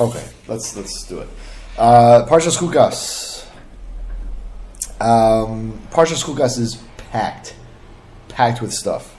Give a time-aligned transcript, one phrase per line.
[0.00, 1.28] Okay, let's let's do it.
[1.76, 3.46] Uh, Parshas Chukas.
[4.98, 5.78] Um,
[6.58, 7.54] is packed,
[8.28, 9.14] packed with stuff,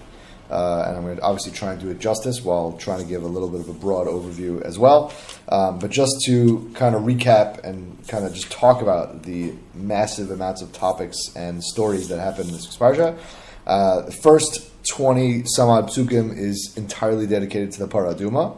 [0.50, 3.22] uh, and I'm going to obviously try and do it justice while trying to give
[3.22, 5.14] a little bit of a broad overview as well.
[5.50, 10.32] Um, but just to kind of recap and kind of just talk about the massive
[10.32, 13.20] amounts of topics and stories that happen in this parsha.
[13.68, 18.58] Uh, the first 20 some odd psukim is entirely dedicated to the Paraduma.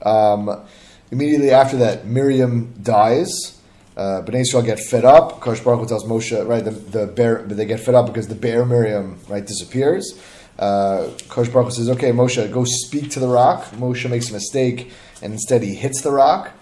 [0.00, 0.64] Um,
[1.12, 3.60] immediately after that, Miriam dies.
[3.96, 5.40] Uh, Bnei Israel get fed up.
[5.40, 8.64] Kosh Baruch tells Moshe, right, the, the bear, they get fed up because the bear
[8.64, 10.18] Miriam, right, disappears.
[10.58, 13.64] Uh, Kosh Baruch says, okay, Moshe, go speak to the rock.
[13.72, 14.90] Moshe makes a mistake,
[15.20, 16.52] and instead he hits the rock.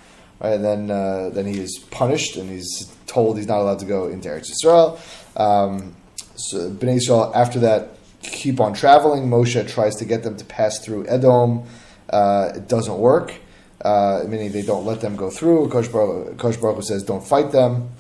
[0.41, 3.85] Right, and then, uh, then he is punished, and he's told he's not allowed to
[3.85, 4.99] go into Eretz Yisrael.
[5.39, 5.95] Um,
[6.35, 7.91] so Bnei Israel, after that,
[8.23, 9.29] keep on traveling.
[9.29, 11.65] Moshe tries to get them to pass through Edom.
[12.09, 13.35] Uh, it doesn't work
[13.83, 15.69] uh, meaning they don't let them go through.
[15.69, 17.91] Kosh Baruch, says, don't fight them,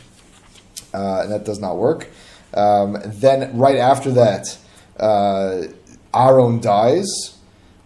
[0.92, 2.08] uh, and that does not work.
[2.54, 4.58] Um, then, right after that,
[4.98, 5.62] uh,
[6.14, 7.36] Aaron dies.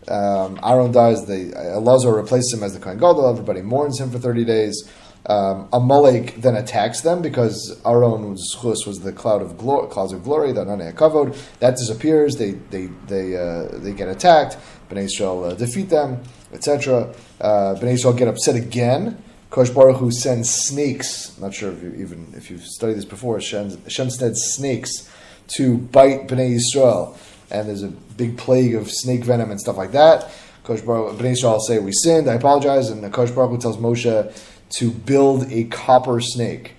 [0.09, 1.27] Um, Aaron dies.
[1.27, 3.29] The Elazar replaces him as the Kohen Gadol.
[3.29, 4.91] Everybody mourns him for thirty days.
[5.27, 10.23] Um, Amalek then attacks them because Aaron's chus was the cloud of glory, clouds of
[10.23, 11.37] glory, the Kavod.
[11.61, 12.37] That disappears.
[12.37, 14.59] They they they uh, they get attacked.
[14.91, 16.23] Bnei Israel uh, defeat them
[16.55, 17.13] etc.
[17.41, 19.23] Uh, Bnei Israel get upset again.
[19.51, 21.39] Kosh Baruch Hu sends snakes.
[21.39, 23.41] Not sure if you even if you've studied this before.
[23.41, 25.11] Shem, Hashem sends snakes
[25.49, 27.19] to bite Bnei Israel,
[27.51, 30.31] and there's a big plague of snake venom and stuff like that.
[30.63, 32.29] Kosh Baruch Bnei Israel say we sinned.
[32.29, 34.33] I apologize, and Kosh Baruch Hu tells Moshe
[34.79, 36.73] to build a copper snake,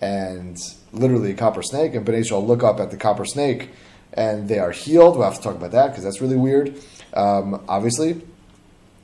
[0.00, 0.56] and
[0.92, 1.94] literally a copper snake.
[1.94, 3.70] And Bnei Israel look up at the copper snake,
[4.12, 5.16] and they are healed.
[5.16, 6.74] We'll have to talk about that because that's really weird.
[7.14, 8.22] Um, obviously,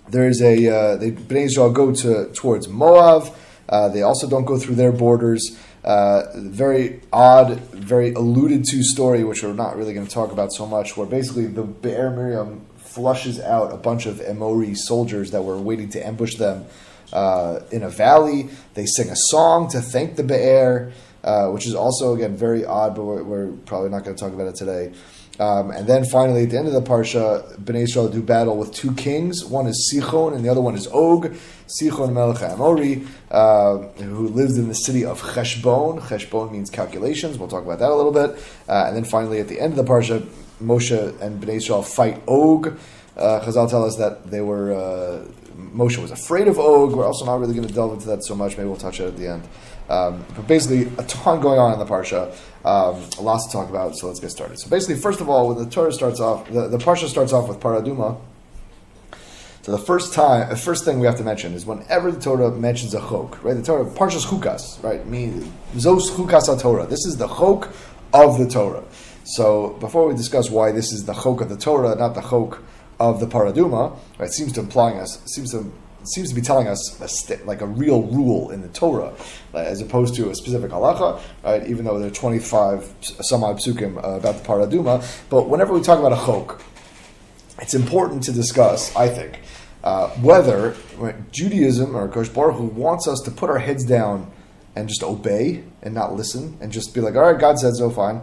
[0.08, 3.34] there's a uh, they Bnei Israel go to towards Moab.
[3.68, 5.58] Uh, they also don't go through their borders.
[5.84, 10.52] Uh, very odd, very alluded to story, which we're not really going to talk about
[10.52, 10.96] so much.
[10.96, 15.88] Where basically the Be'er Miriam flushes out a bunch of Emori soldiers that were waiting
[15.90, 16.64] to ambush them
[17.12, 18.48] uh, in a valley.
[18.74, 20.92] They sing a song to thank the Be'er,
[21.24, 24.32] uh, which is also again very odd, but we're, we're probably not going to talk
[24.32, 24.92] about it today.
[25.40, 28.74] Um, and then finally, at the end of the parsha, Bnei Israel do battle with
[28.74, 29.44] two kings.
[29.44, 31.32] One is Sichon, and the other one is Og.
[31.68, 36.00] Sichon Melech Amori, uh, who lives in the city of Cheshbon.
[36.00, 37.38] Cheshbon means calculations.
[37.38, 38.30] We'll talk about that a little bit.
[38.68, 40.26] Uh, and then finally, at the end of the parsha,
[40.60, 42.76] Moshe and Bnei Israel fight Og.
[43.16, 45.24] Uh, Chazal tell us that they were uh,
[45.58, 46.92] Moshe was afraid of Og.
[46.94, 48.56] We're also not really going to delve into that so much.
[48.56, 49.42] Maybe we'll touch it at the end.
[49.88, 52.32] Um, but basically, a ton going on in the parsha.
[52.64, 54.58] Um, a lot to talk about, so let's get started.
[54.60, 57.48] So basically, first of all, when the Torah starts off, the, the parsha starts off
[57.48, 58.20] with paraduma.
[59.62, 62.50] So the first time, the first thing we have to mention is whenever the Torah
[62.50, 63.54] mentions a chok, right?
[63.54, 65.04] The Torah parshas chukas, right?
[65.06, 66.86] Mean zos chukas Torah.
[66.86, 67.70] This is the chok
[68.14, 68.84] of the Torah.
[69.24, 72.62] So before we discuss why this is the chok of the Torah, not the chok
[73.00, 74.30] of the paraduma, right?
[74.30, 75.72] Seems to us seems to
[76.04, 79.12] seems to be telling us a st- like a real rule in the Torah,
[79.54, 81.66] uh, as opposed to a specific halacha, right?
[81.68, 85.04] Even though there are 25 some odd psukim uh, about the paraduma.
[85.28, 86.62] But whenever we talk about a chok,
[87.60, 89.40] it's important to discuss, I think,
[89.84, 94.30] uh, whether right, Judaism or Kosh Baruch Hu wants us to put our heads down
[94.76, 97.90] and just obey and not listen and just be like, all right, God said so,
[97.90, 98.20] fine.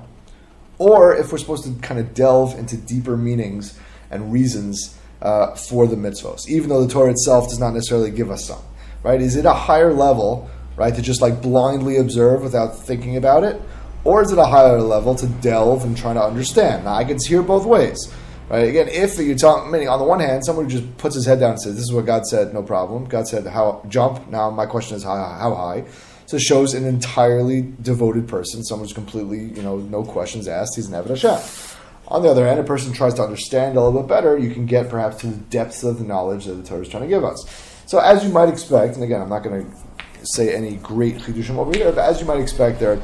[0.77, 3.77] Or if we're supposed to kind of delve into deeper meanings
[4.11, 8.29] and reasons uh, for the mitzvos, even though the Torah itself does not necessarily give
[8.29, 8.61] us some.
[9.03, 9.21] Right?
[9.21, 13.61] Is it a higher level, right, to just like blindly observe without thinking about it,
[14.03, 16.85] or is it a higher level to delve and try to understand?
[16.85, 18.11] Now, I can hear both ways.
[18.49, 18.69] Right?
[18.69, 21.39] Again, if you're talking, meaning on the one hand, someone who just puts his head
[21.39, 24.51] down and says, "This is what God said, no problem." God said, "How jump?" Now,
[24.51, 25.85] my question is, how, how high?
[26.27, 30.75] So it shows an entirely devoted person, someone who's completely, you know, no questions asked.
[30.75, 31.74] He's an Eved Hashem.
[32.07, 34.65] On the other hand, a person tries to understand a little bit better, you can
[34.65, 37.23] get perhaps to the depths of the knowledge that the Torah is trying to give
[37.23, 37.43] us.
[37.87, 39.77] So, as you might expect, and again, I'm not going to
[40.23, 43.01] say any great chidushim over here, but as you might expect, there are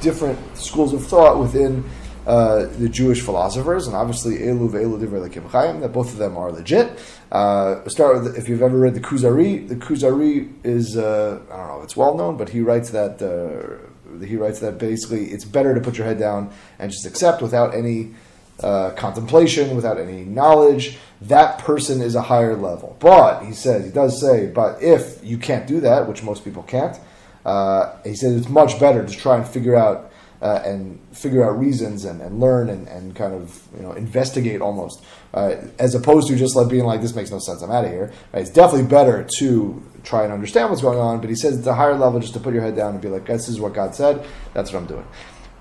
[0.00, 1.84] different schools of thought within
[2.26, 6.36] uh, the Jewish philosophers, and obviously Elu ve'elu divrei Lakim Chaim, that both of them
[6.36, 6.98] are legit.
[7.32, 9.66] Uh, start with if you've ever read the Kuzari.
[9.66, 14.24] The Kuzari is uh, I don't know, it's well known, but he writes that uh,
[14.24, 17.74] he writes that basically it's better to put your head down and just accept without
[17.74, 18.12] any
[18.62, 22.96] uh, contemplation, without any knowledge, that person is a higher level.
[23.00, 26.62] But he says, he does say, but if you can't do that, which most people
[26.62, 26.98] can't,
[27.44, 30.10] uh, he says it's much better to try and figure out
[30.42, 34.60] uh, and figure out reasons and, and learn and, and kind of you know investigate
[34.60, 35.04] almost,
[35.34, 37.90] uh, as opposed to just like being like this makes no sense, I'm out of
[37.90, 38.12] here.
[38.32, 38.40] Right?
[38.40, 41.74] It's definitely better to try and understand what's going on, but he says at the
[41.74, 43.94] higher level just to put your head down and be like, this is what God
[43.94, 45.06] said, that's what I'm doing.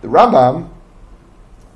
[0.02, 0.70] The Rambam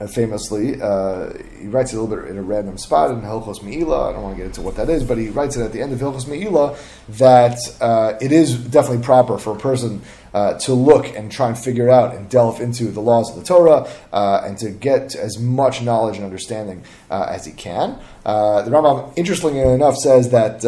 [0.07, 4.09] famously, uh, he writes it a little bit in a random spot in Hilchos Meila.
[4.09, 5.81] I don't want to get into what that is, but he writes it at the
[5.81, 6.77] end of Hilchos Meila
[7.17, 10.01] that uh, it is definitely proper for a person
[10.33, 13.43] uh, to look and try and figure out and delve into the laws of the
[13.43, 17.99] Torah uh, and to get as much knowledge and understanding uh, as he can.
[18.23, 18.29] the
[18.67, 20.63] Rambam, interestingly enough, says that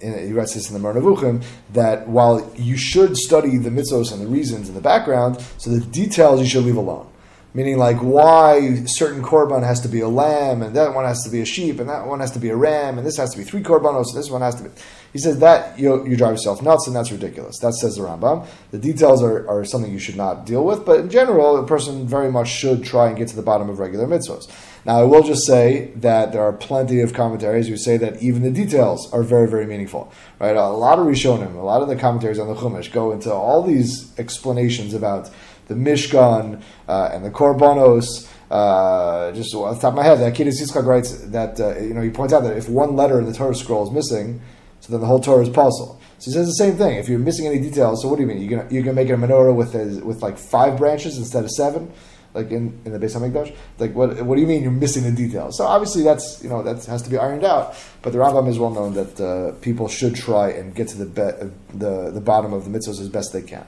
[0.00, 4.12] in, he writes this in the Moreh Nevuchim that while you should study the mitzvos
[4.12, 7.08] and the reasons in the background, so the details you should leave alone
[7.54, 11.30] meaning like why certain korban has to be a lamb and that one has to
[11.30, 13.38] be a sheep and that one has to be a ram and this has to
[13.38, 14.70] be three korbanos and this one has to be
[15.12, 17.60] he says that you, you drive yourself nuts and that's ridiculous.
[17.60, 18.48] That says the rambam.
[18.72, 22.08] The details are, are something you should not deal with but in general a person
[22.08, 24.50] very much should try and get to the bottom of regular mitzvahs.
[24.84, 28.42] Now i will just say that there are plenty of commentaries who say that even
[28.42, 30.56] the details are very very meaningful right?
[30.56, 33.62] A lot of rishonim a lot of the commentaries on the chumash go into all
[33.62, 35.30] these explanations about
[35.68, 38.30] the Mishkan uh, and the Korbanos.
[38.50, 41.94] Uh, just off the top of my head, that Akedah Yitzchak writes that uh, you
[41.94, 44.40] know he points out that if one letter in the Torah scroll is missing,
[44.80, 46.00] so then the whole Torah is puzzle.
[46.18, 46.98] So he says the same thing.
[46.98, 48.40] If you're missing any details, so what do you mean?
[48.40, 51.50] You're gonna you're gonna make a menorah with a, with like five branches instead of
[51.50, 51.90] seven,
[52.34, 53.54] like in, in the Beis Hamikdash?
[53.78, 55.58] Like what what do you mean you're missing the details?
[55.58, 57.74] So obviously that's you know that has to be ironed out.
[58.02, 61.06] But the Rambam is well known that uh, people should try and get to the
[61.06, 63.66] be- the the bottom of the mitzvahs as best they can.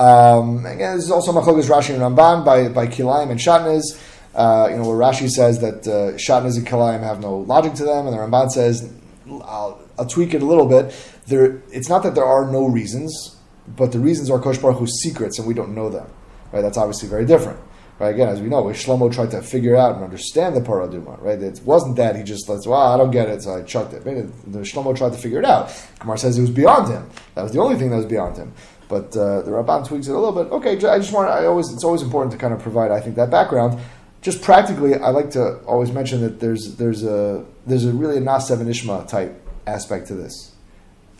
[0.00, 4.00] Um, again, this is also Machlokas Rashi and Ramban by, by Kilayim and Shatnez.
[4.34, 7.84] Uh, you know, where Rashi says that uh, Shatnez and Kilayim have no logic to
[7.84, 8.92] them, and the Ramban says,
[9.28, 10.94] I'll, I'll, tweak it a little bit.
[11.26, 13.36] There, it's not that there are no reasons,
[13.66, 16.08] but the reasons are Kosh Baruch Hu's secrets, and we don't know them.
[16.52, 16.60] Right?
[16.60, 17.58] That's obviously very different.
[17.98, 18.14] Right?
[18.14, 21.20] Again, as we know, Shlomo tried to figure out and understand the paraduma.
[21.20, 21.42] Right?
[21.42, 24.06] It wasn't that he just said, "Well, I don't get it," so I chucked it.
[24.06, 25.72] Maybe the Shlomo tried to figure it out.
[25.98, 27.10] Gemara says it was beyond him.
[27.34, 28.52] That was the only thing that was beyond him.
[28.88, 30.50] But uh, the Ramban tweaks it a little bit.
[30.52, 31.28] Okay, I just want.
[31.28, 31.70] I always.
[31.72, 32.90] It's always important to kind of provide.
[32.90, 33.78] I think that background.
[34.20, 38.20] Just practically, I like to always mention that there's there's a there's a really a
[38.20, 40.54] Nas Ishma type aspect to this.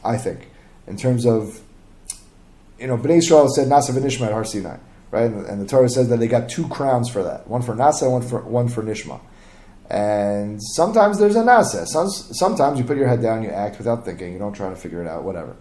[0.05, 0.49] I think,
[0.87, 1.61] in terms of,
[2.79, 4.79] you know, Bnei Israel said Nasa Ishma at Har Sinai,
[5.11, 5.25] right?
[5.25, 8.11] And, and, the Torah says that they got two crowns for that, one for Nasa,
[8.11, 9.21] one for one for Nishma.
[9.91, 11.87] And sometimes there's a Nasa.
[11.87, 15.03] sometimes you put your head down, you act without thinking, you don't try to figure
[15.03, 15.57] it out, whatever.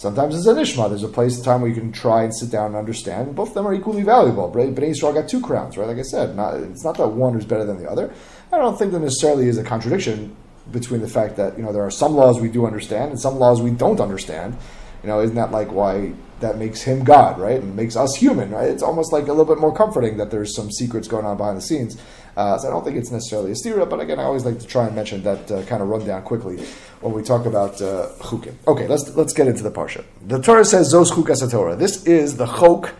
[0.00, 0.88] Sometimes it's a nishma.
[0.88, 3.36] There's a place, a time where you can try and sit down and understand.
[3.36, 4.50] Both of them are equally valuable.
[4.50, 4.74] Right?
[4.74, 5.86] Bnei Yisrael got two crowns, right?
[5.86, 8.10] Like I said, not, it's not that one is better than the other.
[8.50, 10.34] I don't think there necessarily is a contradiction
[10.72, 13.34] between the fact that you know there are some laws we do understand and some
[13.38, 14.56] laws we don't understand.
[15.02, 17.60] You know, isn't that like why that makes him God, right?
[17.60, 18.70] And makes us human, right?
[18.70, 21.58] It's almost like a little bit more comforting that there's some secrets going on behind
[21.58, 22.00] the scenes.
[22.36, 24.66] Uh, so I don't think it's necessarily a stira, but again, I always like to
[24.66, 26.64] try and mention that uh, kind of rundown quickly
[27.00, 28.54] when we talk about uh, chukim.
[28.66, 30.04] Okay, let's let's get into the parsha.
[30.26, 31.76] The Torah says zos chukas Torah.
[31.76, 32.94] This is the chok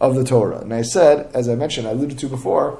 [0.00, 0.60] of the Torah.
[0.60, 2.78] And I said, as I mentioned, I alluded to before,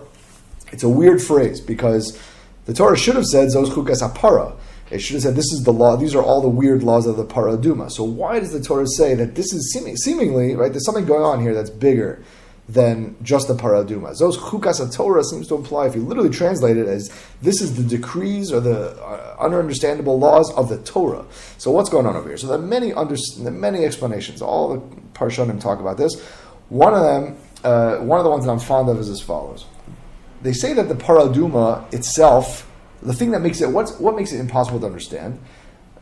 [0.72, 2.18] it's a weird phrase because
[2.66, 4.56] the Torah should have said zos chukas apara.
[4.90, 5.96] It should have said this is the law.
[5.96, 7.90] These are all the weird laws of the paraduma.
[7.90, 10.70] So why does the Torah say that this is seeming, seemingly right?
[10.70, 12.22] There's something going on here that's bigger
[12.68, 14.16] than just the paraduma.
[14.18, 17.12] Those chukas Torah seems to imply, if you literally translate it as
[17.42, 21.26] this is the decrees or the uh, ununderstandable laws of the Torah.
[21.58, 22.38] So what's going on over here?
[22.38, 24.40] So there are many under, there are many explanations.
[24.40, 24.80] All the
[25.12, 26.20] parshanim talk about this.
[26.70, 29.66] One of them, uh, one of the ones that I'm fond of is as follows.
[30.40, 32.70] They say that the paraduma itself,
[33.02, 35.38] the thing that makes it what's what makes it impossible to understand,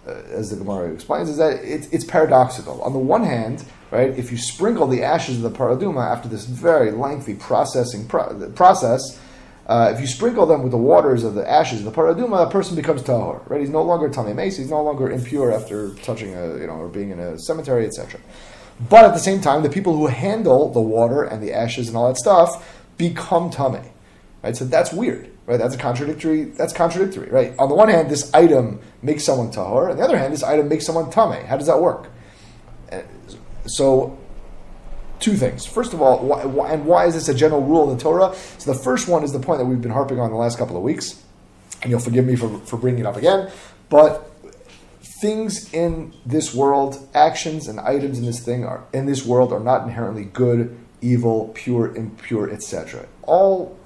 [0.06, 2.82] uh, as the Gemara explains, is that it, it's paradoxical.
[2.82, 4.18] On the one hand right?
[4.18, 9.20] If you sprinkle the ashes of the paraduma after this very lengthy processing pro- process,
[9.66, 12.50] uh, if you sprinkle them with the waters of the ashes of the paraduma, a
[12.50, 13.60] person becomes tahor, right?
[13.60, 16.88] He's no longer tamei meis, he's no longer impure after touching a, you know, or
[16.88, 18.18] being in a cemetery, etc.
[18.88, 21.96] But at the same time, the people who handle the water and the ashes and
[21.96, 23.86] all that stuff become tamei,
[24.42, 24.56] right?
[24.56, 25.58] So that's weird, right?
[25.58, 26.44] That's a contradictory.
[26.44, 27.54] That's contradictory, right?
[27.58, 30.68] On the one hand, this item makes someone tahor, on the other hand, this item
[30.68, 31.44] makes someone tame.
[31.46, 32.08] How does that work?
[32.90, 33.00] Uh,
[33.66, 34.18] so,
[35.20, 35.66] two things.
[35.66, 38.34] First of all, why, why, and why is this a general rule in the Torah?
[38.58, 40.76] So, the first one is the point that we've been harping on the last couple
[40.76, 41.22] of weeks,
[41.82, 43.50] and you'll forgive me for, for bringing it up again,
[43.88, 44.32] but
[45.22, 49.60] things in this world, actions and items in this thing are in this world are
[49.60, 53.06] not inherently good, evil, pure, impure, etc.
[53.22, 53.78] All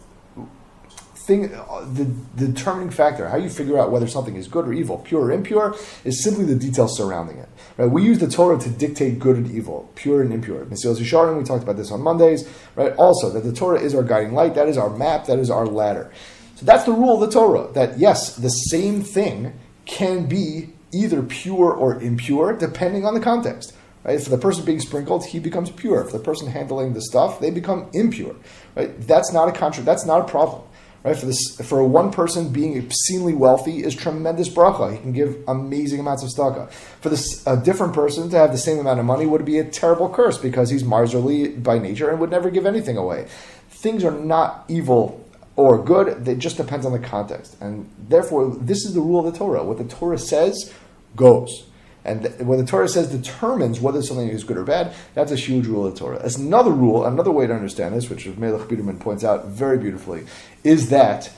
[1.27, 4.99] thing, the, the determining factor, how you figure out whether something is good or evil,
[4.99, 7.49] pure or impure, is simply the details surrounding it.
[7.77, 7.91] Right?
[7.91, 10.65] We use the Torah to dictate good and evil, pure and impure.
[10.67, 12.49] Mesilas Yesharim, we talked about this on Mondays.
[12.77, 12.95] Right?
[12.97, 15.67] Also, that the Torah is our guiding light, that is our map, that is our
[15.67, 16.13] ladder.
[16.57, 17.71] So that's the rule of the Torah.
[17.73, 23.75] That yes, the same thing can be either pure or impure, depending on the context.
[24.05, 24.23] Right?
[24.23, 26.05] For the person being sprinkled, he becomes pure.
[26.05, 28.37] For the person handling the stuff, they become impure.
[28.77, 28.99] Right?
[29.01, 30.63] That's not a contra- That's not a problem.
[31.07, 31.17] Right?
[31.17, 34.91] For this, for one person being obscenely wealthy is tremendous bracha.
[34.91, 36.69] He can give amazing amounts of tzedakah.
[37.01, 39.65] For this, a different person to have the same amount of money would be a
[39.65, 43.29] terrible curse because he's miserly by nature and would never give anything away.
[43.71, 46.27] Things are not evil or good.
[46.27, 49.63] It just depends on the context, and therefore, this is the rule of the Torah.
[49.63, 50.75] What the Torah says
[51.15, 51.67] goes.
[52.07, 55.67] And when the Torah says determines whether something is good or bad, that's a huge
[55.67, 56.23] rule of the Torah.
[56.23, 60.25] As another rule, another way to understand this, which Melech Biderman points out very beautifully,
[60.67, 61.31] is that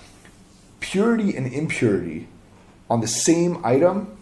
[0.80, 2.28] purity and impurity
[2.88, 4.16] on the same item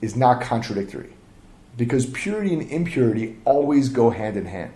[0.00, 1.12] is not contradictory.
[1.76, 4.72] Because purity and impurity always go hand in hand.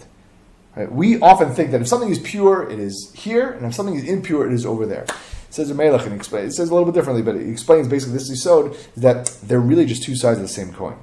[0.77, 0.91] Right?
[0.91, 4.05] We often think that if something is pure, it is here, and if something is
[4.05, 5.07] impure, it is over there
[5.55, 6.21] says a Melech and.
[6.21, 9.87] It says a little bit differently, but it explains basically this Yisod that they're really
[9.87, 10.97] just two sides of the same coin.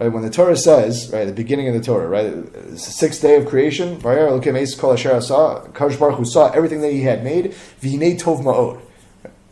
[0.00, 0.08] Right?
[0.08, 3.46] When the Torah says, right, at the beginning of the Torah, right, sixth day of
[3.46, 8.80] creation, Kadosh Baruch Hu saw everything that he had made, V'hinei tov ma'od.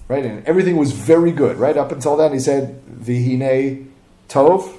[0.08, 1.76] Right, and everything was very good, right?
[1.76, 3.86] Up until then, he said, V'hinei
[4.28, 4.76] tov.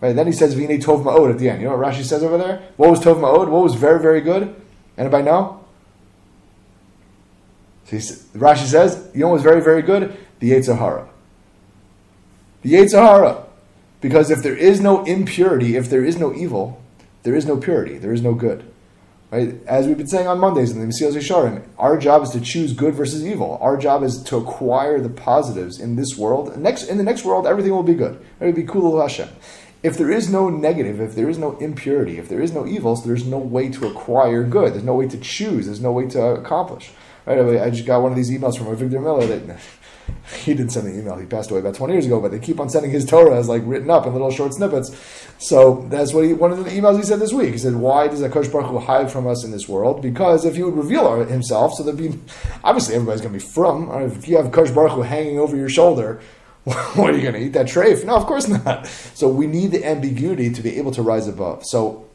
[0.00, 1.60] Right, then he says, V'hinei tov ma'od at the end.
[1.60, 2.62] You know what Rashi says over there?
[2.76, 3.48] What was tov ma'od?
[3.50, 4.54] What was very, very good?
[4.96, 5.60] Anybody know?
[7.84, 7.96] So
[8.38, 10.16] Rashi says, you know what's very, very good?
[10.38, 11.06] The Yetzer Hara.
[12.62, 13.44] The Yetzer Hara.
[14.02, 16.82] Because if there is no impurity, if there is no evil,
[17.22, 18.64] there is no purity, there is no good.
[19.30, 19.54] Right?
[19.66, 22.74] As we've been saying on Mondays in the Mesilas Yesharim, our job is to choose
[22.74, 23.56] good versus evil.
[23.62, 26.54] Our job is to acquire the positives in this world.
[26.58, 28.22] Next, in the next world, everything will be good.
[28.40, 29.30] It will be cool Hashem.
[29.82, 33.04] If there is no negative, if there is no impurity, if there is no evils,
[33.04, 34.74] there's no way to acquire good.
[34.74, 35.66] There's no way to choose.
[35.66, 36.90] There's no way to accomplish.
[37.24, 39.60] Right I just got one of these emails from Avigdor Miller that
[40.44, 41.16] he didn't send the email.
[41.16, 43.48] He passed away about 20 years ago, but they keep on sending his Torah as
[43.48, 44.94] like written up in little short snippets.
[45.38, 47.52] So that's what he, one of the emails he said this week.
[47.52, 50.02] He said, why does Akash Baruch Hu hide from us in this world?
[50.02, 52.18] Because if he would reveal himself, so there'd be,
[52.62, 53.90] obviously everybody's going to be from.
[54.02, 56.20] If you have Akash Baruch Hu hanging over your shoulder,
[56.64, 58.04] what are you going to eat that treif?
[58.04, 58.86] No, of course not.
[58.86, 61.64] So we need the ambiguity to be able to rise above.
[61.66, 62.08] So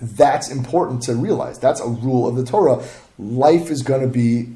[0.00, 1.58] that's important to realize.
[1.58, 2.84] That's a rule of the Torah.
[3.18, 4.52] Life is going to be,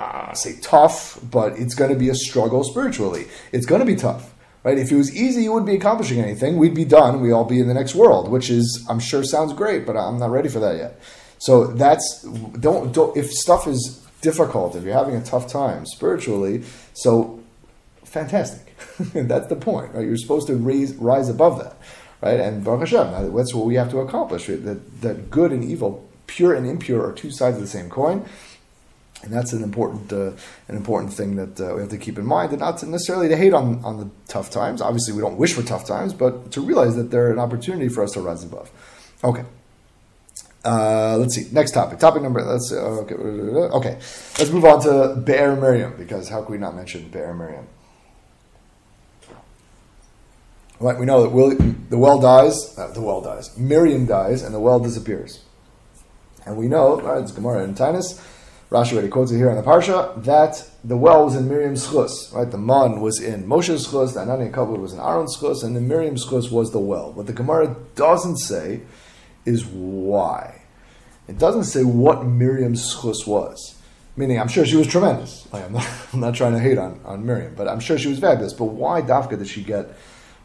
[0.00, 3.26] uh, say, tough, but it's going to be a struggle spiritually.
[3.52, 4.32] It's going to be tough,
[4.64, 4.78] right?
[4.78, 6.56] If it was easy, you wouldn't be accomplishing anything.
[6.56, 7.20] We'd be done.
[7.20, 10.18] We'd all be in the next world, which is, I'm sure, sounds great, but I'm
[10.18, 11.00] not ready for that yet.
[11.38, 16.64] So that's don't don't if stuff is difficult, if you're having a tough time spiritually,
[16.92, 17.42] so
[18.04, 18.74] fantastic.
[19.14, 20.06] that's the point, right?
[20.06, 21.76] You're supposed to raise rise above that
[22.22, 22.38] right?
[22.40, 24.48] And Baruch Hashem, that's what we have to accomplish.
[24.48, 24.62] Right?
[24.64, 28.26] That that good and evil, pure and impure, are two sides of the same coin.
[29.22, 30.32] And that's an important, uh,
[30.68, 33.28] an important thing that uh, we have to keep in mind, and not to necessarily
[33.28, 34.80] to hate on, on the tough times.
[34.80, 38.02] Obviously, we don't wish for tough times, but to realize that they're an opportunity for
[38.02, 38.70] us to rise above.
[39.22, 39.44] Okay.
[40.64, 41.48] Uh, let's see.
[41.52, 41.98] Next topic.
[41.98, 42.40] Topic number.
[42.42, 43.14] Let's uh, okay.
[43.14, 43.94] Okay.
[44.38, 47.66] Let's move on to Be'er Miriam because how could we not mention Be'er Miriam?
[50.80, 51.54] Right, we know that will,
[51.90, 55.44] the well dies, uh, the well dies, Miriam dies, and the well disappears.
[56.46, 58.18] And we know, right, it's Gemara and Taanis,
[58.70, 62.32] Rashi already quotes it here in the Parsha, that the well was in Miriam's chus,
[62.32, 62.48] right?
[62.48, 65.80] The man was in Moshe's chus, the Anani Kabud was in Aaron's chus, and the
[65.80, 67.12] Miriam's chus was the well.
[67.12, 68.82] What the Gemara doesn't say
[69.44, 70.62] is why.
[71.26, 73.76] It doesn't say what Miriam's chus was.
[74.16, 75.52] Meaning, I'm sure she was tremendous.
[75.52, 78.08] Like, I'm, not, I'm not trying to hate on, on Miriam, but I'm sure she
[78.08, 78.52] was fabulous.
[78.52, 79.90] But why Dafka did she get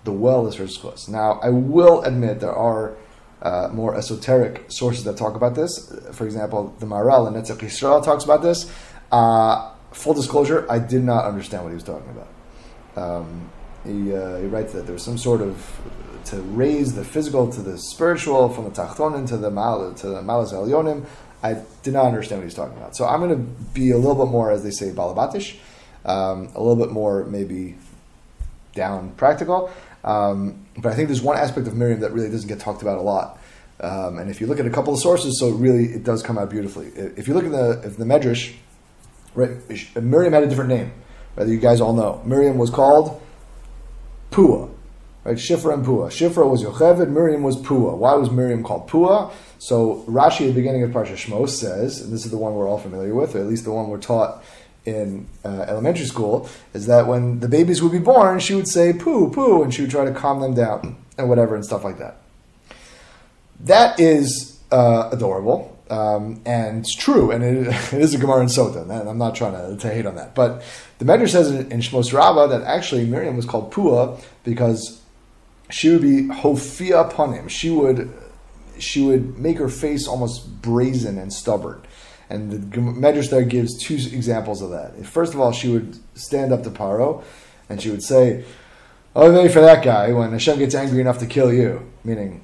[0.05, 1.09] the well as her schus.
[1.09, 2.95] Now, I will admit there are
[3.41, 5.93] uh, more esoteric sources that talk about this.
[6.13, 8.71] For example, the Maharal and Netzach Yisrael talks about this.
[9.11, 12.27] Uh, full disclosure, I did not understand what he was talking about.
[12.97, 13.49] Um,
[13.83, 15.79] he, uh, he, writes that there's some sort of
[16.25, 20.21] to raise the physical to the spiritual, from the tachtonin to the mal to the
[20.21, 21.05] malas elyonim.
[21.43, 22.95] I did not understand what he's talking about.
[22.95, 25.57] So I'm going to be a little bit more, as they say, balabatish,
[26.03, 27.75] um, a little bit more maybe
[28.73, 29.71] down practical.
[30.05, 32.97] Um, but I think there's one aspect of Miriam that really doesn't get talked about
[32.97, 33.39] a lot.
[33.81, 36.37] Um, and if you look at a couple of sources, so really it does come
[36.37, 36.87] out beautifully.
[36.95, 38.55] If you look at the if the Medrash,
[39.33, 39.51] right,
[40.01, 40.93] Miriam had a different name.
[41.33, 43.21] Whether you guys all know, Miriam was called
[44.31, 44.71] Pua,
[45.25, 45.35] right?
[45.35, 46.07] Shifra and Pua.
[46.07, 47.97] Shifra was Yocheved, Miriam was Pua.
[47.97, 49.33] Why was Miriam called Pua?
[49.57, 52.69] So Rashi at the beginning of Parsha Shmos says, and this is the one we're
[52.69, 54.41] all familiar with, or at least the one we're taught
[54.85, 58.93] in uh, elementary school is that when the babies would be born, she would say
[58.93, 61.97] poo poo, and she would try to calm them down and whatever and stuff like
[61.97, 62.17] that.
[63.59, 65.71] That is uh, adorable.
[65.87, 69.35] Um, and it's true, and it, it is a Gemara in Sota, and I'm not
[69.35, 70.33] trying to, to hate on that.
[70.33, 70.63] But
[70.97, 75.01] the Medrash says in, in Shmos Rabbah that actually Miriam was called Pua because
[75.69, 77.47] she would be hofia upon him.
[77.47, 78.11] She would
[78.77, 81.81] she would make her face almost brazen and stubborn.
[82.29, 85.05] And the Medrash there gives two examples of that.
[85.05, 87.23] First of all, she would stand up to Paro,
[87.69, 88.43] and she would say,
[89.15, 92.41] "Oh, wait for that guy when Hashem gets angry enough to kill you," meaning,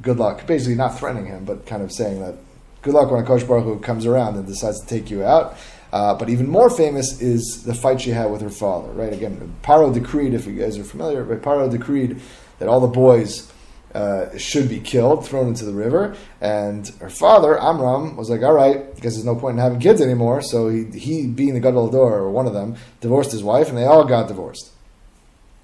[0.00, 2.34] "Good luck." Basically, not threatening him, but kind of saying that,
[2.82, 5.56] "Good luck when a Kosh Baruch Hu comes around and decides to take you out."
[5.92, 8.90] Uh, but even more famous is the fight she had with her father.
[8.92, 9.12] Right?
[9.12, 11.40] Again, Paro decreed, if you guys are familiar, right?
[11.40, 12.20] Paro decreed
[12.58, 13.52] that all the boys
[13.94, 16.16] uh, should be killed, thrown into the river.
[16.40, 20.00] And her father, Amram, was like, all right, because there's no point in having kids
[20.00, 20.42] anymore.
[20.42, 23.76] So he, he being the Gadol Dor, or one of them, divorced his wife, and
[23.76, 24.70] they all got divorced.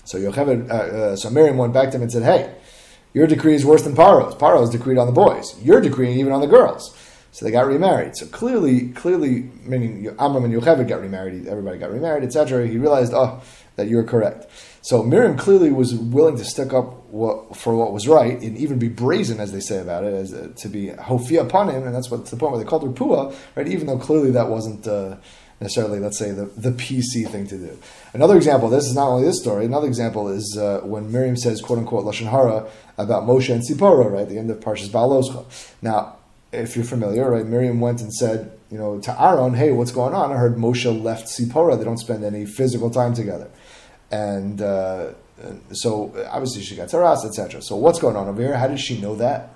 [0.04, 2.54] So Yocheved, uh, uh, so Miriam went back to him and said, hey,
[3.12, 4.34] your decree is worse than Paro's.
[4.34, 5.54] Paro's decreed on the boys.
[5.62, 6.96] You're decreeing even on the girls.
[7.32, 8.16] So they got remarried.
[8.16, 12.66] So clearly, clearly, meaning Amram and Yocheved got remarried, everybody got remarried, etc.
[12.66, 13.42] He realized, oh,
[13.76, 14.46] that you're correct.
[14.82, 18.78] So Miriam clearly was willing to stick up what, for what was right and even
[18.78, 21.94] be brazen, as they say about it, as uh, to be hofia upon him, and
[21.94, 23.66] that's what the point where they called her pua, right?
[23.68, 25.16] Even though clearly that wasn't uh,
[25.60, 27.78] necessarily, let's say, the, the PC thing to do.
[28.12, 28.68] Another example.
[28.68, 29.64] This is not only this story.
[29.64, 34.10] Another example is uh, when Miriam says, "quote unquote" lashon hara about Moshe and Tzipora,
[34.10, 34.28] right?
[34.28, 35.44] The end of Parshas Baaloscha.
[35.82, 36.16] Now,
[36.52, 37.44] if you're familiar, right?
[37.44, 40.32] Miriam went and said, you know, to Aaron, "Hey, what's going on?
[40.32, 41.78] I heard Moshe left Tzipora.
[41.78, 43.48] They don't spend any physical time together."
[44.10, 45.12] And uh,
[45.72, 47.62] so obviously she got tzaraas, etc.
[47.62, 48.56] So what's going on over here?
[48.56, 49.50] How did she know that?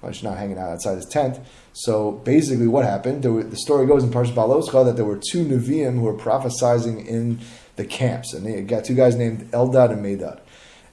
[0.00, 1.40] Well, she's not hanging out outside his tent.
[1.72, 3.24] So basically, what happened?
[3.24, 7.04] Were, the story goes in Parshas Baaloscha that there were two neviim who were prophesying
[7.04, 7.40] in
[7.76, 10.40] the camps, and they got two guys named Eldad and Medad,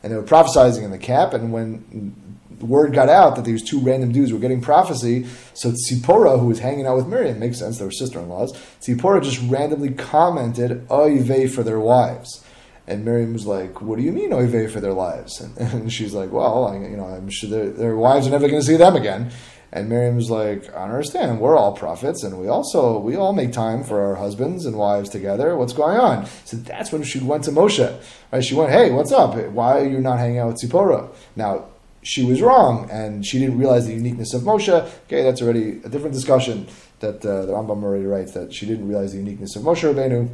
[0.02, 1.34] and they were prophesying in the camp.
[1.34, 2.16] And when
[2.50, 6.48] the word got out that these two random dudes were getting prophecy, so Tzipora, who
[6.48, 8.54] was hanging out with Miriam, makes sense, they were sister-in-laws.
[8.82, 12.45] Tzipora just randomly commented "Oy for their wives.
[12.88, 16.14] And Miriam was like, "What do you mean oive for their lives?" And, and she's
[16.14, 18.78] like, "Well, I, you know, I'm sure their, their wives are never going to see
[18.78, 19.32] them again."
[19.72, 21.40] And Miriam was like, "I understand.
[21.42, 25.10] We're all prophets, and we also we all make time for our husbands and wives
[25.10, 25.58] together.
[25.58, 28.00] What's going on?" So that's when she went to Moshe.
[28.32, 28.44] Right?
[28.44, 29.36] She went, "Hey, what's up?
[29.36, 31.66] Why are you not hanging out with Tzipora?" Now
[32.04, 34.70] she was wrong, and she didn't realize the uniqueness of Moshe.
[34.70, 36.68] Okay, that's already a different discussion.
[37.00, 40.30] That uh, the Rambam already writes that she didn't realize the uniqueness of Moshe Rabbeinu.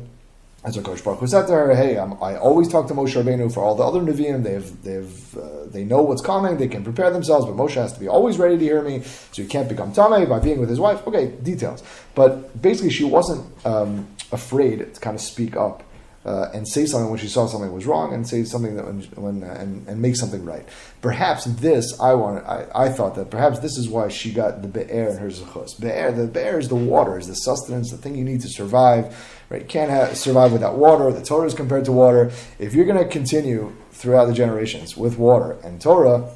[0.63, 3.15] As a Kosh Baruch Hu said to her, "Hey, I'm, i always talk to Moshe
[3.15, 4.43] Rabbeinu for all the other Nevi'im.
[4.43, 6.57] They've, they've, uh, they know what's coming.
[6.57, 9.01] They can prepare themselves, but Moshe has to be always ready to hear me.
[9.31, 11.05] So he can't become Tameh by being with his wife.
[11.07, 11.81] Okay, details.
[12.13, 15.83] But basically, she wasn't um, afraid to kind of speak up
[16.25, 19.01] uh, and say something when she saw something was wrong, and say something that when,
[19.15, 20.67] when uh, and, and make something right.
[21.01, 22.43] Perhaps this I wanted.
[22.43, 25.79] I, I thought that perhaps this is why she got the be'er in her zechus.
[25.79, 29.17] Be'er, the be'er is the water, is the sustenance, the thing you need to survive.
[29.49, 31.11] Right, you can't have, survive without water.
[31.11, 32.31] The Torah is compared to water.
[32.59, 36.31] If you're going to continue throughout the generations with water and Torah,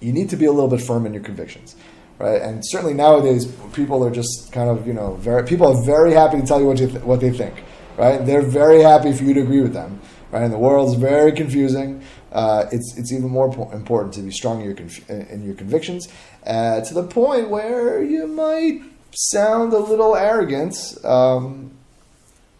[0.00, 1.76] you need to be a little bit firm in your convictions
[2.18, 2.40] right?
[2.40, 6.40] And certainly nowadays, people are just kind of you know very people are very happy
[6.40, 7.64] to tell you what you th- what they think
[7.96, 8.24] right?
[8.24, 10.00] They're very happy for you to agree with them,
[10.30, 10.42] right?
[10.42, 12.02] And the world's very confusing.
[12.30, 16.08] Uh, it's it's even more important to be strong in your conv- in your convictions
[16.46, 18.80] uh, to the point where you might
[19.14, 20.96] sound a little arrogant.
[21.04, 21.72] Um,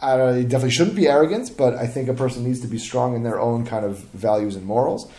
[0.00, 2.78] I don't, you definitely shouldn't be arrogant, but I think a person needs to be
[2.78, 5.10] strong in their own kind of values and morals.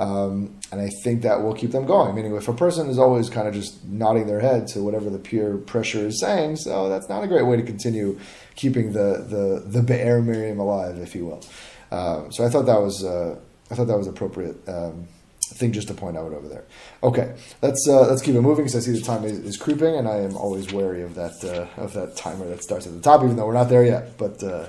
[0.00, 2.14] Um, and I think that will keep them going.
[2.14, 5.18] Meaning, if a person is always kind of just nodding their head to whatever the
[5.18, 8.18] peer pressure is saying, so that's not a great way to continue
[8.54, 11.44] keeping the the the Be'er Miriam alive, if you will.
[11.90, 13.38] Um, so I thought that was uh,
[13.70, 14.66] I thought that was appropriate.
[14.66, 15.06] Um,
[15.52, 16.64] thing just to point out over there.
[17.02, 19.96] Okay, let's uh, let's keep it moving because I see the time is, is, creeping,
[19.96, 23.00] and I am always wary of that uh, of that timer that starts at the
[23.00, 24.16] top, even though we're not there yet.
[24.16, 24.68] But uh,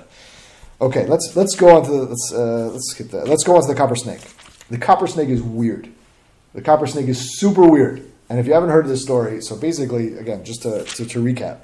[0.80, 3.62] okay, let's let's go on to the, let's uh, let's get the, let's go on
[3.62, 4.20] to the copper snake.
[4.72, 5.86] The copper snake is weird.
[6.54, 8.10] The copper snake is super weird.
[8.30, 11.58] And if you haven't heard this story, so basically, again, just to, to, to recap,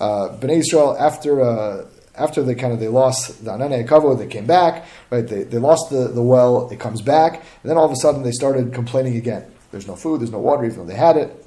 [0.00, 1.84] uh, Bnei Israel, after uh,
[2.16, 5.28] after they kind of they lost the Anane Kavo, they came back, right?
[5.28, 8.22] They, they lost the, the well, it comes back, and then all of a sudden
[8.22, 9.44] they started complaining again.
[9.70, 11.46] There's no food, there's no water, even though they had it.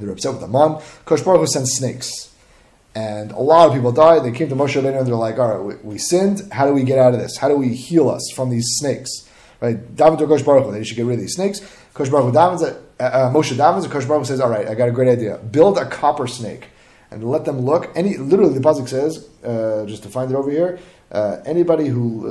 [0.00, 0.82] They were upset with the.
[1.04, 2.34] Kosh Baruch sent snakes.
[2.96, 4.24] And a lot of people died.
[4.24, 6.52] They came to Moshe Rabbeinu and they're like, all right, we, we sinned.
[6.52, 7.36] How do we get out of this?
[7.36, 9.28] How do we heal us from these snakes?
[9.60, 9.94] Right?
[9.94, 11.60] David to Kosh Baruch Hu, they should get rid of these snakes.
[11.92, 14.74] Kosh Baruch Hu, David, uh, uh, Moshe David, Kosh Baruch Hu says, all right, I
[14.74, 15.38] got a great idea.
[15.38, 16.68] Build a copper snake
[17.10, 17.90] and let them look.
[17.94, 20.78] Any literally, the pasuk says, uh, just to find it over here,
[21.10, 22.26] uh, anybody who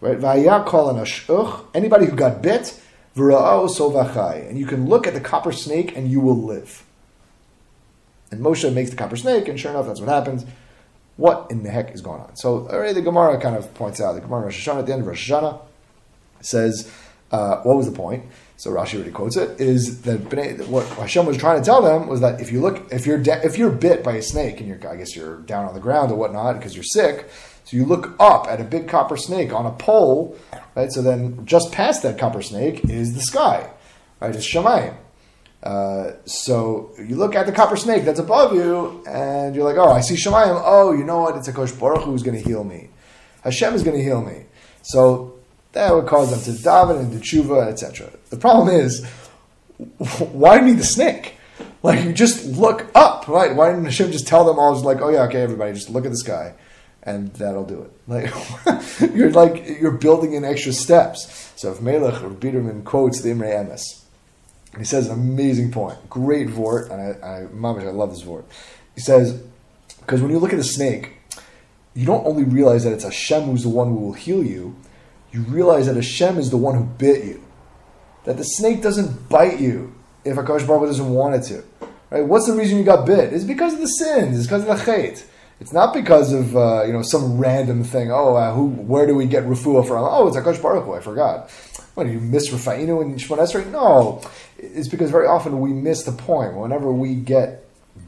[0.00, 0.20] right
[1.74, 2.80] anybody who got bit,
[3.16, 6.84] and you can look at the copper snake and you will live.
[8.30, 10.44] And Moshe makes the copper snake, and sure enough, that's what happens.
[11.16, 12.36] What in the heck is going on?
[12.36, 15.02] So already the Gemara kind of points out the Gemara Rosh Hashanah at the end
[15.02, 15.60] of Rosh Hashanah
[16.40, 16.92] says,
[17.30, 18.24] uh, what was the point?
[18.56, 19.60] So Rashi already quotes it.
[19.60, 23.06] Is that what Hashem was trying to tell them was that if you look, if
[23.06, 25.74] you're de- if you're bit by a snake and you're, I guess you're down on
[25.74, 27.28] the ground or whatnot because you're sick,
[27.64, 30.36] so you look up at a big copper snake on a pole,
[30.76, 30.92] right?
[30.92, 33.68] So then just past that copper snake is the sky,
[34.20, 34.34] right?
[34.34, 34.94] It's Shemayim.
[35.64, 39.90] Uh, so you look at the copper snake that's above you, and you're like, oh,
[39.90, 40.60] I see Shemayim.
[40.62, 41.36] Oh, you know what?
[41.36, 42.90] It's a Kosh Baruch who's going to heal me.
[43.42, 44.44] Hashem is going to heal me.
[44.82, 45.38] So
[45.72, 48.10] that would cause them to daven and to tshuva, etc.
[48.28, 49.04] The problem is,
[50.18, 51.36] why need the snake?
[51.82, 53.54] Like you just look up, right?
[53.54, 54.74] Why didn't Hashem just tell them all?
[54.74, 56.54] Just like, oh yeah, okay, everybody, just look at the sky,
[57.02, 57.90] and that'll do it.
[58.06, 58.30] Like
[59.14, 61.52] you're like you're building in extra steps.
[61.56, 64.03] So if Melech or Biderman quotes the Imre Emes,
[64.78, 65.98] he says an amazing point.
[66.08, 68.46] Great vort, and I, I, Mamish, I love this vort.
[68.94, 69.42] He says,
[70.00, 71.12] because when you look at a snake,
[71.94, 74.76] you don't only realize that it's Hashem who's the one who will heal you,
[75.32, 77.44] you realize that Hashem is the one who bit you.
[78.24, 81.64] That the snake doesn't bite you if Akash Baruch doesn't want it to.
[82.10, 82.24] Right?
[82.24, 83.32] What's the reason you got bit?
[83.32, 84.38] It's because of the sins.
[84.38, 85.24] It's because of the chait.
[85.60, 88.10] It's not because of uh, you know some random thing.
[88.10, 88.68] Oh, uh, who?
[88.68, 90.04] Where do we get refuah from?
[90.04, 90.88] Oh, it's Akash Baruch.
[90.88, 91.50] I forgot.
[91.94, 93.70] What, do you miss Rafainu and Shemoneh Esrei?
[93.70, 94.20] No,
[94.74, 96.54] it's because very often we miss the point.
[96.54, 97.64] Whenever we get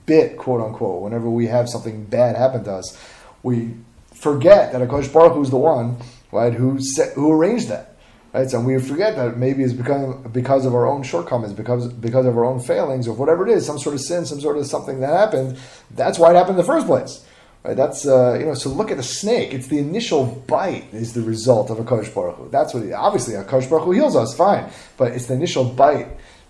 [0.07, 2.99] bit, quote unquote, whenever we have something bad happen to us,
[3.43, 3.75] we
[4.15, 5.97] forget that Akash Baruch Hu is the one,
[6.33, 7.97] right, who set, who arranged that.
[8.33, 8.51] Right?
[8.51, 12.37] So we forget that maybe it's because, because of our own shortcomings, because because of
[12.37, 15.01] our own failings, or whatever it is, some sort of sin, some sort of something
[15.01, 15.59] that happened.
[15.91, 17.25] That's why it happened in the first place.
[17.65, 17.77] Right?
[17.77, 18.55] That's uh, you know.
[18.55, 19.55] So look at the snake.
[19.55, 22.49] It's the initial bite is the result of a kosh baruch Hu.
[22.51, 24.71] That's what he, obviously a kosh baruch Hu heals us, fine.
[24.99, 26.09] But it's the initial bite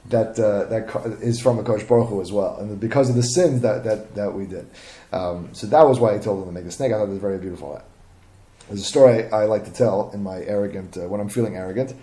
[0.09, 3.63] that uh, that is from a kosh Hu as well, and because of the sins
[3.63, 4.69] that that, that we did.
[5.13, 6.93] Um, so that was why he told them to make the snake.
[6.93, 7.81] I thought it was very beautiful.
[8.69, 11.95] There's a story I, like to tell in my arrogant uh, when I'm feeling arrogant.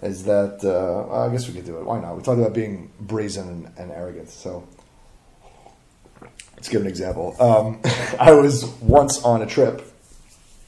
[0.00, 1.84] Is that uh, I guess we could do it?
[1.84, 2.16] Why not?
[2.16, 4.30] We talked about being brazen and, and arrogant.
[4.30, 4.66] So
[6.58, 7.36] Let's give an example.
[7.38, 7.80] Um,
[8.18, 9.80] I was once on a trip.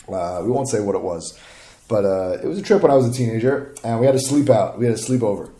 [0.09, 1.37] Uh, we won't say what it was,
[1.88, 4.20] but uh, it was a trip when I was a teenager, and we had to
[4.20, 4.78] sleep out.
[4.78, 5.50] We had to sleep over,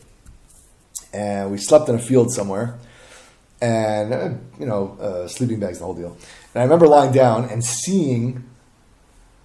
[1.12, 2.78] and we slept in a field somewhere,
[3.60, 6.16] and uh, you know, uh, sleeping bags, the whole deal.
[6.54, 8.44] And I remember lying down and seeing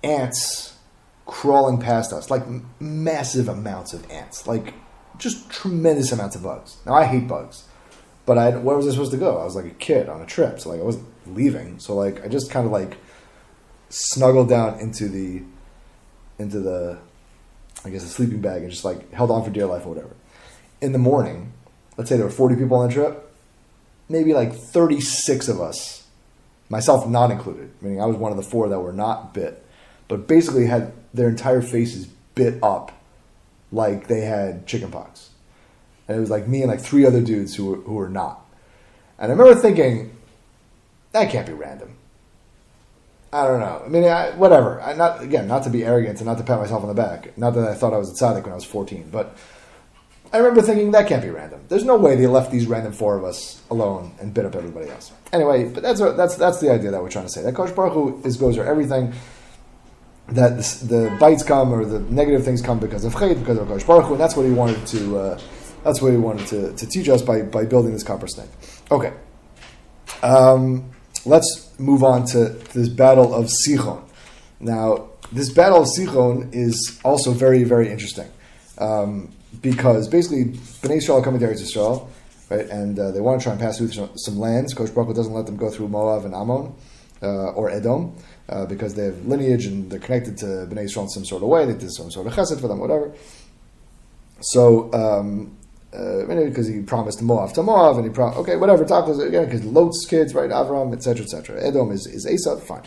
[0.04, 0.78] ants
[1.25, 2.43] crawling past us, like
[2.80, 4.73] massive amounts of ants, like
[5.17, 6.78] just tremendous amounts of bugs.
[6.86, 7.63] Now I hate bugs.
[8.25, 9.38] But I, where was I supposed to go?
[9.38, 11.80] I was like a kid on a trip, so like I wasn't leaving.
[11.80, 12.97] So like I just kind of like
[13.89, 15.43] snuggled down into the,
[16.39, 16.97] into the,
[17.84, 20.15] I guess a sleeping bag and just like held on for dear life or whatever.
[20.82, 21.54] In the morning,
[21.98, 23.32] let's say there were forty people on the trip,
[24.10, 26.06] maybe like thirty six of us,
[26.70, 29.66] myself not included, meaning I was one of the four that were not bit,
[30.08, 32.92] but basically had their entire faces bit up
[33.72, 35.30] like they had chickenpox
[36.08, 38.46] and it was like me and like three other dudes who were, who were not.
[39.18, 40.16] And I remember thinking,
[41.12, 41.96] that can't be random.
[43.34, 43.82] I don't know.
[43.84, 44.82] I mean, I, whatever.
[44.82, 47.38] I not again, not to be arrogant and not to pat myself on the back.
[47.38, 49.36] Not that I thought I was a when I was fourteen, but
[50.36, 51.62] I remember thinking that can't be random.
[51.69, 54.89] There's no way they left these random four of us alone and bit up everybody
[54.89, 55.13] else.
[55.32, 57.41] Anyway, but that's that's that's the idea that we're trying to say.
[57.41, 59.13] That Kosh Baruch Hu is goes over everything.
[60.28, 63.69] That the, the bites come or the negative things come because of chayt, because of
[63.69, 65.17] Kosh Baruch Hu, and that's what he wanted to.
[65.17, 65.39] Uh,
[65.86, 68.50] that's what he wanted to, to teach us by, by building this copper snake.
[68.91, 69.13] Okay.
[70.21, 70.91] Um,
[71.26, 74.04] let's move on to, to, this battle of Sichon.
[74.60, 78.28] Now, this battle of Sichon is also very, very interesting.
[78.80, 80.46] Um, because basically,
[80.82, 82.10] Bnei Israel coming to Eretz Israel,
[82.50, 84.74] right, and uh, they want to try and pass through some, lands.
[84.74, 86.74] Kosh Baruch doesn't let them go through Moab and Ammon
[87.22, 88.15] uh, or Edom
[88.50, 91.50] uh, because they have lineage and they're connected to Bnei Israel in some sort of
[91.50, 91.65] way.
[91.65, 93.13] They did some sort of chesed for them, whatever.
[94.41, 95.58] So um,
[95.96, 99.63] uh, because he promised Moab to Moab, and he promised, okay, whatever, Tachlis, again, because
[99.63, 101.62] Lot's kids, right, Avram, etc., etc.
[101.63, 102.84] Edom is, is Esav, fine.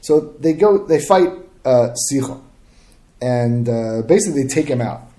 [0.00, 1.28] So they go, they fight
[1.64, 2.42] uh, Sichon,
[3.22, 5.09] and uh, basically they take him out,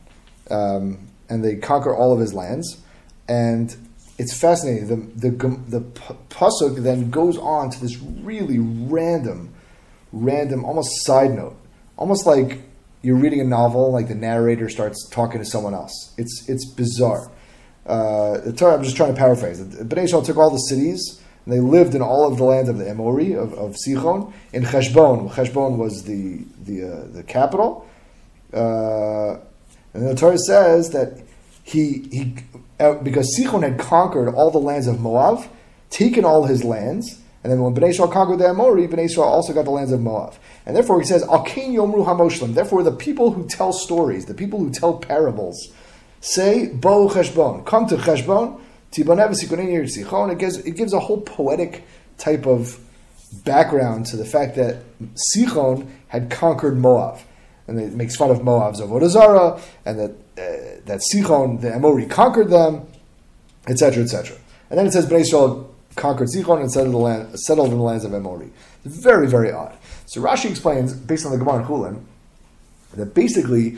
[0.51, 2.81] um, and they conquer all of his lands,
[3.27, 3.75] and
[4.17, 4.87] it's fascinating.
[4.87, 5.81] The, the, the
[6.29, 9.53] Pasuk then goes on to this really random,
[10.11, 11.55] random, almost side note,
[11.97, 12.61] almost like
[13.01, 16.13] you're reading a novel, like the narrator starts talking to someone else.
[16.17, 17.31] It's it's bizarre.
[17.85, 19.61] uh, the Torah, I'm just trying to paraphrase.
[19.61, 22.77] Bnei Israel took all the cities and they lived in all of the lands of
[22.77, 25.31] the Emori of, of Sichon in Cheshbon.
[25.31, 27.87] Cheshbon was the the uh, the capital,
[28.53, 29.37] uh,
[29.93, 31.21] and the Torah says that
[31.63, 32.35] he he
[32.79, 35.43] uh, because Sichon had conquered all the lands of Moab,
[35.89, 39.53] taken all his lands, and then when Bnei Israel conquered the Amori, Bnei Israel also
[39.53, 40.35] got the lands of Moab.
[40.65, 42.53] And therefore he says, Alkein Yomru Hamoshlim.
[42.53, 45.71] Therefore the people who tell stories, the people who tell parables,
[46.19, 47.65] say, Bo Cheshbon.
[47.65, 48.59] Come to Cheshbon,
[48.93, 50.31] Sichon.
[50.31, 51.83] It gives, it gives a whole poetic
[52.17, 52.79] type of
[53.43, 54.83] background to the fact that
[55.35, 57.19] Sichon had conquered Moab.
[57.71, 62.05] And it makes fun of Moab's Avodah Zarah, and that, uh, that Sichon, the Amori,
[62.05, 62.85] conquered them,
[63.65, 64.35] etc., etc.
[64.69, 68.03] And then it says, Bnei Israel conquered Sichon and settled, land, settled in the lands
[68.03, 68.51] of Amori.
[68.83, 69.73] It's very, very odd.
[70.05, 72.03] So Rashi explains, based on the Gemara in Chulin,
[72.95, 73.77] that basically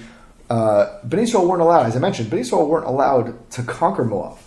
[0.50, 4.40] uh, Bnei Israel weren't allowed, as I mentioned, Bnei Israel weren't allowed to conquer Moab.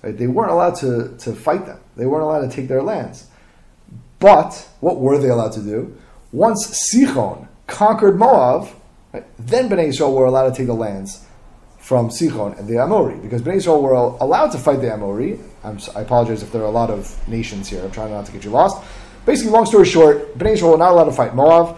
[0.00, 0.16] Right?
[0.16, 1.80] They weren't allowed to, to fight them.
[1.98, 3.26] They weren't allowed to take their lands.
[4.20, 5.98] But what were they allowed to do?
[6.32, 8.68] Once Sichon conquered Moab,
[9.38, 11.24] then Bnei Israel were allowed to take the lands
[11.78, 15.38] from Sichon and the Amori, because Bnei Israel were allowed to fight the Amori.
[15.62, 17.82] I'm, i apologize if there are a lot of nations here.
[17.82, 18.82] I'm trying not to get you lost.
[19.24, 21.76] Basically, long story short, Bnei Israel were not allowed to fight Moab.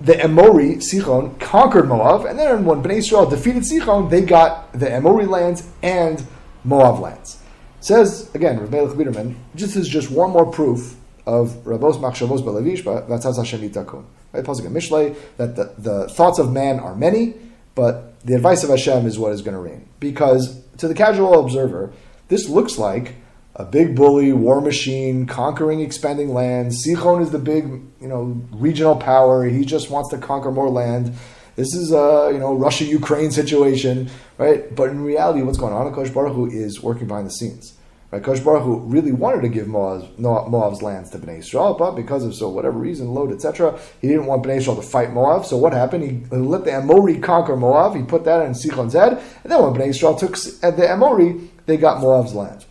[0.00, 4.90] The Amori, Sichon, conquered Moab, and then when Bnei Israel defeated Sichon, they got the
[4.92, 6.26] Amori lands and
[6.64, 7.38] Moab lands.
[7.80, 12.82] Says again, Rav Melech Biderman, this is just one more proof of Rabos Machshavos Belavish
[12.82, 14.04] Vatzaz Hashem Yitakun.
[14.32, 17.34] Right, Pasuk in that the, the thoughts of man are many,
[17.74, 19.88] but the advice of Hashem is what is going to reign.
[19.98, 21.92] Because to the casual observer,
[22.28, 23.16] this looks like
[23.56, 26.72] a big bully, war machine, conquering, expanding land.
[26.72, 27.64] Sichon is the big,
[28.00, 29.44] you know, regional power.
[29.44, 31.14] He just wants to conquer more land.
[31.56, 34.74] This is a you know Russia Ukraine situation, right?
[34.74, 35.92] But in reality, what's going on?
[35.92, 37.76] Kosh Baruch Hu is working behind the scenes.
[38.10, 38.22] Right?
[38.22, 42.24] Kosh Baruch Hu really wanted to give Moab's, Moab's lands to Bnei Israel, but because
[42.24, 45.44] of so whatever reason, Lot, etc., he didn't want Bnei Israel to fight Moab.
[45.46, 46.04] So what happened?
[46.04, 47.94] He let the Amori conquer Moab.
[47.94, 51.50] He put that in Sichon's head, and then when Bnei Israel took uh, the Amori,
[51.66, 52.64] they got Moab's land.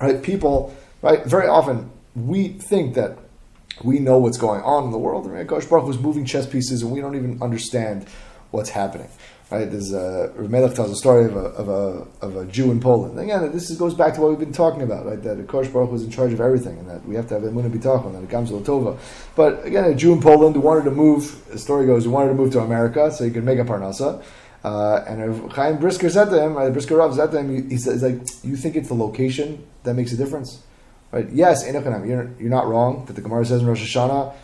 [0.00, 0.22] Right?
[0.22, 1.24] People, right?
[1.24, 3.18] Very often we think that
[3.84, 5.26] we know what's going on in the world.
[5.26, 5.46] Right?
[5.46, 8.06] Kosh Baruch was moving chess pieces, and we don't even understand
[8.52, 9.08] what's happening.
[9.52, 9.70] Right?
[9.70, 13.18] There's a Melech tells a story of a, of a of a Jew in Poland.
[13.18, 15.22] And again, this is, goes back to what we've been talking about, right?
[15.22, 17.70] That Kosh Baruch was in charge of everything, and that we have to have emunah
[17.70, 18.98] bitachon, that it comes tova.
[19.36, 21.46] But again, a Jew in Poland who wanted to move.
[21.50, 24.24] The story goes, he wanted to move to America so he could make a parnasa.
[24.64, 27.76] Uh, and Chaim Brisker said to him, right, Brisker Rav said to him, he, he
[27.76, 30.62] says, like, you think it's the location that makes a difference?
[31.10, 31.28] Right?
[31.30, 34.34] Yes, you're, you're not wrong that the Gemara says in Rosh Hashanah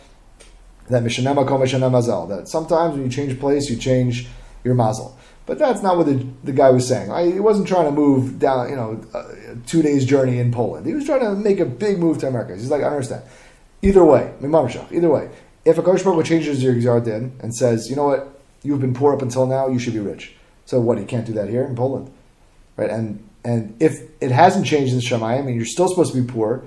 [0.89, 4.27] that Mishanema Kol Mishanema Mazal, that sometimes when you change place, you change
[4.63, 5.17] your mazel.
[5.45, 7.33] But that's not what the, the guy was saying.
[7.33, 10.85] He wasn't trying to move down, you know, a two days journey in Poland.
[10.85, 12.53] He was trying to make a big move to America.
[12.53, 13.23] He's like, I understand.
[13.81, 15.29] Either way, either way,
[15.65, 19.21] if a Kosh changes your Gzardin and says, you know what, You've been poor up
[19.21, 19.67] until now.
[19.67, 20.33] You should be rich.
[20.65, 20.97] So what?
[20.99, 22.11] You can't do that here in Poland,
[22.75, 22.89] right?
[22.89, 26.63] And and if it hasn't changed in Shemayim and you're still supposed to be poor,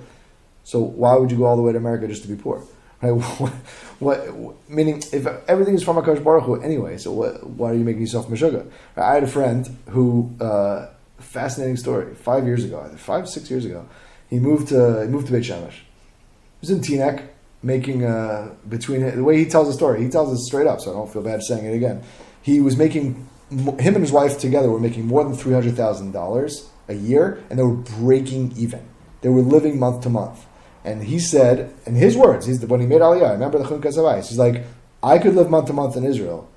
[0.63, 2.63] so why would you go all the way to America just to be poor?
[3.03, 3.09] Right?
[3.99, 7.83] what, meaning if everything is from Akash Baruch Hu anyway, so what, why are you
[7.83, 8.65] making yourself meshuggah?
[8.95, 9.11] Right?
[9.11, 10.87] I had a friend who uh,
[11.19, 12.15] fascinating story.
[12.15, 13.87] Five years ago, five six years ago,
[14.29, 15.73] he moved to he moved to Beit Shemesh.
[15.73, 17.27] He was in Teaneck
[17.61, 20.03] making uh, between the way he tells the story.
[20.03, 22.03] He tells it straight up, so I don't feel bad saying it again.
[22.41, 26.11] He was making him and his wife together were making more than three hundred thousand
[26.11, 28.85] dollars a year, and they were breaking even.
[29.21, 30.45] They were living month to month.
[30.85, 33.97] And he said, in his words, he's, when he made Aliyah, I remember the Chunkas
[33.97, 34.63] of he's like,
[35.01, 36.49] I could live month to month in Israel,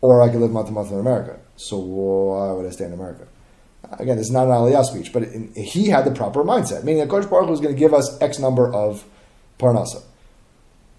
[0.00, 1.38] or I could live month to month in America.
[1.56, 3.26] So why would I stay in America?
[3.98, 7.00] Again, this is not an Aliyah speech, but in, he had the proper mindset, meaning
[7.00, 9.04] that Coach Baruch was going to give us X number of
[9.58, 10.02] parnasa.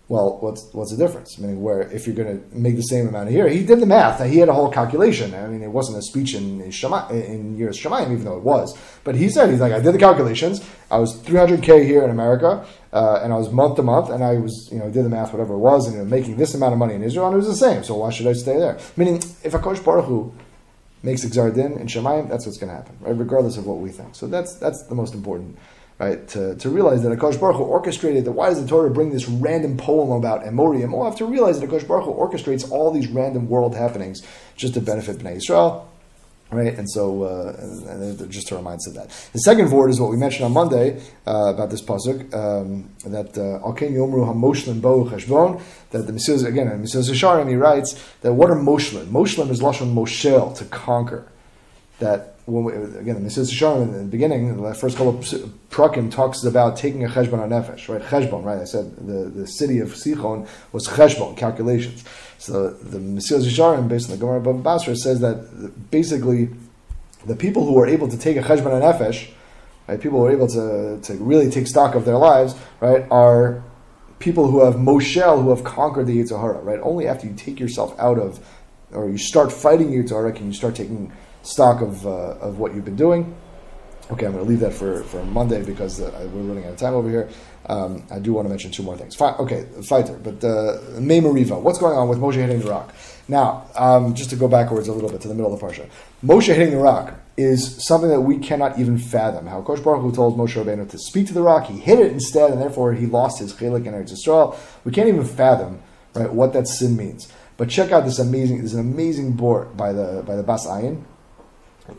[0.08, 1.40] Well, what's what's the difference?
[1.40, 4.24] Meaning, where if you're going to make the same amount here, he did the math.
[4.24, 5.34] He had a whole calculation.
[5.34, 8.78] I mean, it wasn't a speech in Shema, in years Shemayim, even though it was.
[9.04, 10.64] But he said he's like, I did the calculations.
[10.92, 12.64] I was 300k here in America,
[12.94, 15.34] uh, and I was month to month, and I was you know did the math,
[15.34, 17.38] whatever it was, and you know, making this amount of money in Israel, and it
[17.38, 17.84] was the same.
[17.84, 18.78] So why should I stay there?
[18.96, 20.32] Meaning, if a Kosh Baruch Hu
[21.02, 23.18] makes Exardin in Shemayim, that's what's going to happen, right?
[23.18, 24.14] Regardless of what we think.
[24.14, 25.58] So that's that's the most important
[26.00, 26.28] right?
[26.30, 28.34] To, to realize that Akash Baruch Hu orchestrated that.
[28.34, 30.92] Why does the Torah bring this random poem about Emorium?
[30.92, 34.22] We'll have to realize that Akash Baruch Hu orchestrates all these random world happenings
[34.56, 35.92] just to benefit Bnei Israel.
[36.52, 39.10] Right, and so uh, and, and just to remind us of that.
[39.34, 43.36] The second word is what we mentioned on Monday uh, about this pasuk um, that
[43.36, 45.60] uh, Alken Yomru Hamoshlim Bo Cheshbon.
[45.90, 49.08] That the Mesilas again, in Mesilas Yesharim he writes that what are Moshlim?
[49.08, 51.28] Moshlim is lashon Moshel to conquer
[52.00, 55.26] that when we, again, the Mesilas Yesharim in the beginning, the first couple of
[55.72, 58.02] prakim talks about taking a cheshbon on nefesh, right?
[58.02, 58.60] Cheshbon, right?
[58.60, 62.04] I said the, the city of Sichon was cheshbon, calculations.
[62.38, 66.50] So the Mesilas Yesharim, based on the Gemara Bava Basra, says that basically
[67.26, 69.32] the people who were able to take a cheshbon on nefesh,
[69.88, 70.00] right?
[70.00, 73.08] People who are able to, to really take stock of their lives, right?
[73.10, 73.64] Are
[74.20, 76.80] people who have Moshel, who have conquered the Yetzer Hara, right?
[76.82, 78.40] Only after you take yourself out of,
[78.92, 81.12] or you start fighting Yetzer Hara, can you start taking
[81.46, 83.36] stock of, uh, of what you've been doing.
[84.12, 86.78] Okay, I'm going to leave that for, for Monday because uh, we're running out of
[86.78, 87.28] time over here.
[87.66, 89.16] Um, I do want to mention two more things.
[89.16, 90.78] Fi- okay, fighter, but uh,
[91.60, 92.94] what's going on with Moshe hitting the rock?
[93.28, 95.90] Now, um, just to go backwards a little bit to the middle of the parsha,
[96.24, 99.48] Moshe hitting the rock is something that we cannot even fathom.
[99.48, 102.12] How Kosh Baruch Hu told Moshe Rabbeinu to speak to the rock, he hit it
[102.12, 104.56] instead, and therefore he lost his chelik and Eretz Yisrael.
[104.84, 105.82] We can't even fathom
[106.14, 107.32] right what that sin means.
[107.58, 110.68] But check out this amazing, this is an amazing vort by the by the Bas
[110.68, 111.04] Ayin,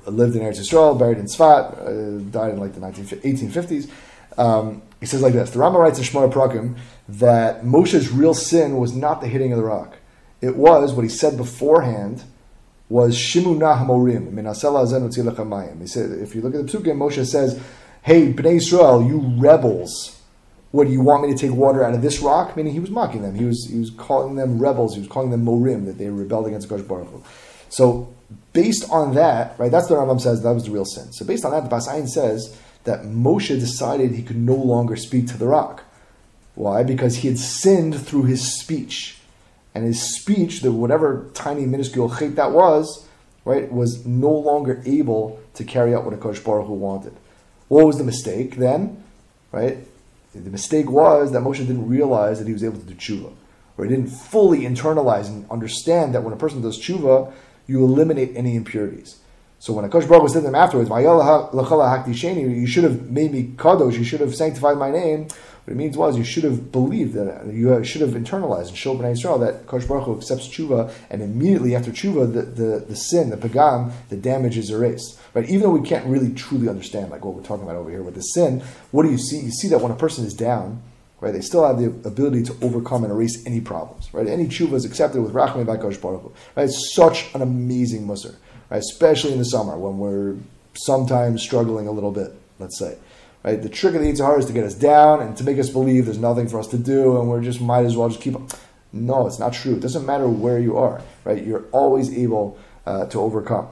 [0.07, 3.90] lived in Eretz Yisrael, buried in Sfat, uh, died in like the 19, 1850s.
[4.38, 6.77] Um, he says like this: The Rambam writes in Shmona Prakim
[7.09, 9.99] that Moshe's real sin was not the hitting of the rock.
[10.40, 12.25] It was what he said beforehand
[12.88, 15.81] was Shimuna Hamorim.
[15.81, 17.61] He said, if you look at the Psukim, Moshe says,
[18.03, 20.12] "Hey, Bnei Israel, you rebels."
[20.72, 22.57] What do you want me to take water out of this rock?
[22.57, 23.35] Meaning he was mocking them.
[23.35, 24.94] He was he was calling them rebels.
[24.94, 27.22] He was calling them morim that they rebelled against Kosh Baruch Hu.
[27.70, 28.14] So
[28.52, 31.12] based on that, right, that's the Rambam says that was the real sin.
[31.12, 34.96] So based on that, the Bas Ayin says that Moshe decided he could no longer
[34.96, 35.84] speak to the rock.
[36.54, 36.82] Why?
[36.82, 39.18] Because he had sinned through his speech.
[39.74, 43.06] And his speech, the whatever tiny minuscule chait that was,
[43.44, 47.14] right, was no longer able to carry out what a Kosh Baruch Hu wanted.
[47.68, 49.02] What was the mistake then?
[49.52, 49.78] Right?
[50.34, 53.32] The mistake was that Moshe didn't realize that he was able to do tshuva.
[53.76, 57.32] Or he didn't fully internalize and understand that when a person does tshuva,
[57.66, 59.18] you eliminate any impurities.
[59.59, 64.05] So when Akash Baruch said to them afterwards, you should have made me kadosh, you
[64.05, 65.29] should have sanctified my name.
[65.64, 69.00] What it means was you should have believed that you should have internalized and showed
[69.00, 72.94] Bnei Israel that Akash Baruch Hu accepts tshuva, and immediately after tshuva, the, the, the
[72.94, 75.18] sin, the pagam, the damage is erased.
[75.35, 75.48] Right?
[75.48, 78.14] Even though we can't really truly understand like what we're talking about over here with
[78.14, 79.40] the sin, what do you see?
[79.40, 80.83] You see that when a person is down,
[81.20, 81.33] right?
[81.33, 84.26] They still have the ability to overcome and erase any problems, right?
[84.26, 86.64] Any tshuva is accepted with rachmei by Kosh Baruch right?
[86.64, 88.37] It's such an amazing mussar,
[88.70, 88.79] right?
[88.79, 90.37] Especially in the summer when we're
[90.74, 92.98] sometimes struggling a little bit, let's say.
[93.42, 93.62] Right?
[93.62, 96.07] The trick of the Yitzhar is to get us down and to make us believe
[96.07, 98.50] there's nothing for us to do and we're just might as well just keep up.
[98.92, 99.74] No, it's not true.
[99.74, 101.44] It doesn't matter where you are, right?
[101.44, 103.68] You're always able uh, to overcome.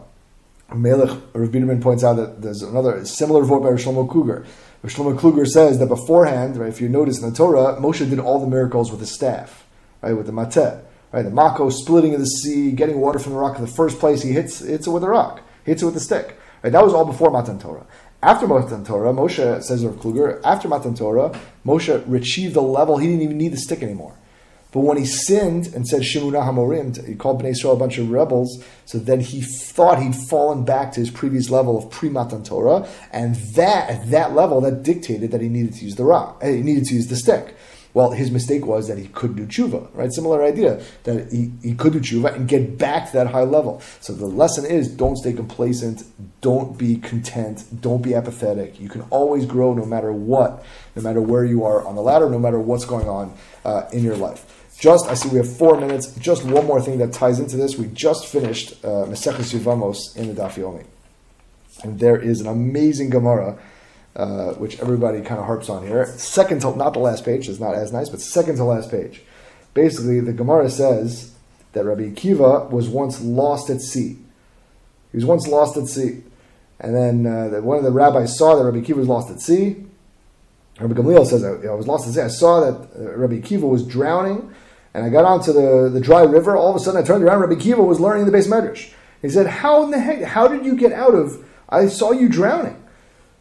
[0.75, 4.45] Melech Rav Biderman points out that there's another similar vort by Shlomo Kluger.
[4.85, 8.39] Shlomo Kluger says that beforehand, right, if you notice in the Torah, Moshe did all
[8.39, 9.67] the miracles with his staff,
[10.03, 13.39] right, with the mateh, right, the mako splitting of the sea, getting water from the
[13.39, 15.97] rock in the first place, he hits, hits it with a rock, hits it with
[15.97, 16.39] a stick.
[16.63, 17.87] Right, that was all before Matan Torah.
[18.23, 23.07] After Matan Torah, Moshe, says Rav Kluger, after Matan Torah, Moshe achieved a level he
[23.07, 24.17] didn't even need the stick anymore.
[24.75, 28.11] But when he sinned and said Shimuna Hamorim, he called Bnei Israel a bunch of
[28.11, 32.89] rebels, so then he thought he'd fallen back to his previous level of pre-Matan Torah,
[33.13, 36.57] and that at that level, that dictated that he needed to use the rock, eh,
[36.57, 37.55] he needed to use the stick.
[37.93, 40.13] Well, his mistake was that he could do tshuva, right?
[40.13, 43.81] Similar idea that he, he could do tshuva and get back to that high level.
[44.01, 46.03] So the lesson is don't stay complacent,
[46.41, 48.81] don't be content, don't be apathetic.
[48.81, 50.65] You can always grow no matter what,
[50.97, 53.33] no matter where you are on the ladder, no matter what's going on
[53.65, 54.63] uh, in your life.
[54.79, 56.09] Just, I see we have four minutes.
[56.17, 57.77] Just one more thing that ties into this.
[57.77, 60.85] We just finished uh, Yevamos in the Daf Yomi.
[61.83, 63.59] And there is an amazing Gemara,
[64.17, 66.07] uh, which everybody kind of harps on here.
[66.07, 69.23] Second to, not the last page, it's not as nice, but second to last page.
[69.75, 71.35] Basically, the Gemara says
[71.73, 74.19] that Rabbi Akiva was once lost at sea.
[75.11, 76.23] He was once lost at sea.
[76.81, 79.85] And then uh, one of the rabbis saw that Rabbi Akiva was lost at sea.
[80.81, 82.21] Rabbi Gamliel says, I, I was lost at sea.
[82.21, 84.53] I saw that uh, Rabbi Akiva was drowning
[84.95, 86.57] and I got onto the, the dry river.
[86.57, 87.41] All of a sudden, I turned around.
[87.41, 88.93] Rabbi Kiva was learning the beis medrash.
[89.21, 90.23] He said, "How in the heck?
[90.23, 91.45] How did you get out of?
[91.69, 92.81] I saw you drowning."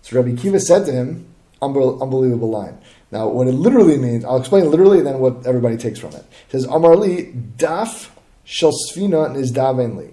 [0.02, 1.28] So Rabbi Kiva said to him,
[1.62, 2.80] "Unbelievable line."
[3.12, 6.26] Now, what it literally means, I'll explain literally, then what everybody takes from it.
[6.48, 8.10] It says, "Amar li daf
[8.44, 10.10] shel sfina nizdamen li."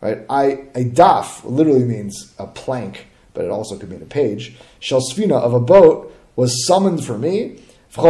[0.00, 0.24] Right?
[0.30, 0.44] I
[0.76, 4.56] a daf literally means a plank, but it also could mean a page.
[4.78, 7.58] Shel sfina of a boat was summoned for me
[7.96, 8.04] Uh,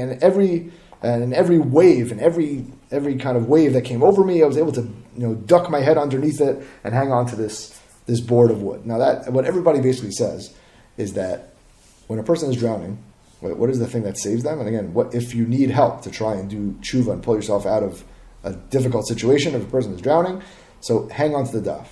[0.00, 4.24] and every and in every wave and every every kind of wave that came over
[4.24, 7.26] me, I was able to you know duck my head underneath it and hang on
[7.26, 8.86] to this this board of wood.
[8.86, 10.54] Now that what everybody basically says
[10.96, 11.54] is that
[12.08, 12.98] when a person is drowning,
[13.40, 14.58] what is the thing that saves them?
[14.58, 17.66] And again, what if you need help to try and do tshuva and pull yourself
[17.66, 18.02] out of
[18.44, 20.42] a difficult situation if a person is drowning.
[20.80, 21.86] So hang on to the daf,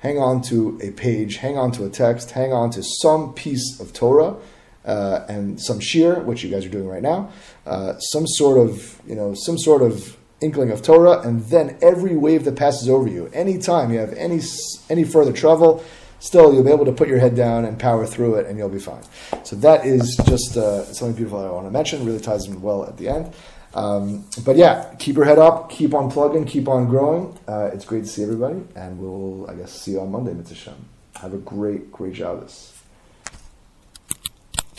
[0.00, 3.80] hang on to a page, hang on to a text, hang on to some piece
[3.80, 4.36] of Torah.
[4.84, 7.30] Uh, and some shiur, which you guys are doing right now,
[7.66, 12.16] uh, some sort of, you know, some sort of inkling of Torah, and then every
[12.16, 14.40] wave that passes over you, anytime you have any
[14.88, 15.84] any further trouble,
[16.20, 18.68] still you'll be able to put your head down and power through it, and you'll
[18.68, 19.02] be fine.
[19.44, 22.06] So that is just uh, something beautiful I want to mention.
[22.06, 23.34] Really ties in well at the end.
[23.74, 27.38] Um, but yeah, keep your head up, keep on plugging, keep on growing.
[27.46, 30.74] Uh, it's great to see everybody, and we'll I guess see you on Monday, Mitzvah.
[31.16, 32.77] Have a great, great Shabbos.